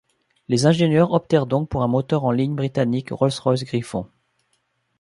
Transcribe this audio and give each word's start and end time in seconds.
Les 0.47 0.65
ingénieurs 0.65 1.11
optèrent 1.13 1.45
donc 1.45 1.69
pour 1.69 1.83
un 1.83 1.87
moteur 1.87 2.25
en 2.25 2.31
ligne 2.31 2.55
britannique 2.55 3.09
Rolls-Royce 3.11 3.63
Griffon. 3.65 4.07